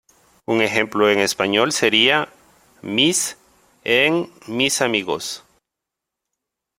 [0.47, 2.27] Un ejemplo en español sería
[2.81, 3.37] ""mis""
[3.83, 5.43] en ""mis amigos"".